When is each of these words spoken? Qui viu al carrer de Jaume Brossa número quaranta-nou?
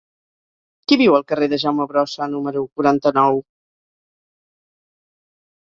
Qui 0.91 0.95
viu 1.01 1.17
al 1.17 1.25
carrer 1.31 1.49
de 1.51 1.59
Jaume 1.65 1.87
Brossa 1.91 2.29
número 2.33 2.65
quaranta-nou? 2.79 3.39